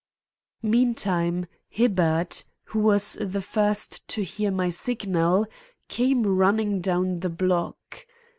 [0.63, 5.45] Meantime, Hibbard, who was the first to hear my signal,
[5.89, 8.07] came running down the block.